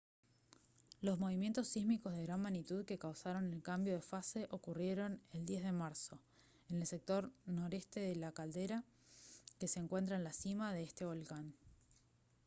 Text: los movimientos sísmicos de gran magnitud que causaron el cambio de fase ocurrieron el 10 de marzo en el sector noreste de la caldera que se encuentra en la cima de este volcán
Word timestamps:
los 1.01 1.19
movimientos 1.19 1.67
sísmicos 1.67 2.15
de 2.15 2.23
gran 2.23 2.41
magnitud 2.41 2.85
que 2.85 2.97
causaron 2.97 3.53
el 3.53 3.61
cambio 3.61 3.93
de 3.93 4.01
fase 4.01 4.47
ocurrieron 4.49 5.21
el 5.31 5.45
10 5.45 5.65
de 5.65 5.71
marzo 5.73 6.17
en 6.69 6.81
el 6.81 6.87
sector 6.87 7.29
noreste 7.45 7.99
de 7.99 8.15
la 8.15 8.31
caldera 8.31 8.83
que 9.59 9.67
se 9.67 9.79
encuentra 9.79 10.15
en 10.15 10.23
la 10.23 10.33
cima 10.33 10.73
de 10.73 10.81
este 10.81 11.05
volcán 11.05 11.53